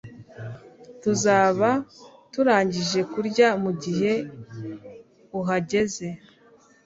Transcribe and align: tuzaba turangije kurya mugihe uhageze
tuzaba 1.01 1.69
turangije 2.31 2.99
kurya 3.11 3.47
mugihe 3.63 4.13
uhageze 5.39 6.07